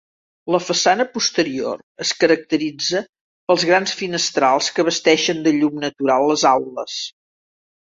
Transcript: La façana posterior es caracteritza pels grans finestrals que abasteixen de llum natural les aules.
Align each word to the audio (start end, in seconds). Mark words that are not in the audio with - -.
La 0.53 0.59
façana 0.69 1.05
posterior 1.17 1.83
es 2.07 2.15
caracteritza 2.23 3.03
pels 3.13 3.69
grans 3.73 3.97
finestrals 4.03 4.75
que 4.75 4.87
abasteixen 4.89 5.49
de 5.49 5.59
llum 5.63 5.83
natural 5.89 6.31
les 6.35 6.51
aules. 6.59 7.03